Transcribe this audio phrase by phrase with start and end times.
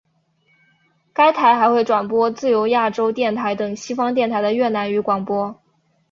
[1.13, 5.61] 该台还会转播自由亚洲电台等西方电台的越南语广播。